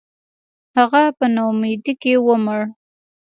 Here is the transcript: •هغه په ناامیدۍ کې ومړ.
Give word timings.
•هغه 0.77 1.03
په 1.17 1.25
ناامیدۍ 1.35 1.93
کې 2.01 2.13
ومړ. 2.25 2.61